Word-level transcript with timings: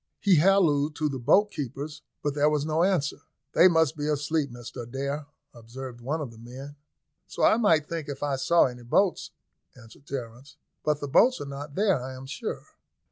He 0.19 0.37
hallooed 0.37 0.95
to 0.95 1.09
the 1.09 1.19
boat 1.19 1.51
keepers, 1.51 2.01
but 2.23 2.33
there 2.33 2.49
was 2.49 2.65
no 2.65 2.81
answer. 2.83 3.21
"They 3.53 3.67
must 3.67 3.95
be 3.95 4.07
asleep, 4.07 4.49
Mr 4.49 4.81
Adair," 4.81 5.27
observed 5.53 6.01
one 6.01 6.21
of 6.21 6.31
the 6.31 6.39
men. 6.39 6.75
"So 7.27 7.43
I 7.43 7.57
might 7.57 7.87
think 7.87 8.09
if 8.09 8.23
I 8.23 8.37
saw 8.37 8.63
any 8.65 8.81
boats," 8.81 9.29
answered 9.77 10.07
Terence. 10.07 10.57
"But 10.83 11.01
the 11.01 11.07
boats 11.07 11.39
are 11.39 11.45
not 11.45 11.75
there, 11.75 12.01
I 12.03 12.15
am 12.15 12.25
sure." 12.25 12.63